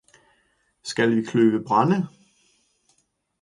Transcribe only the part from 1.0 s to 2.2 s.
vi kløve brænde?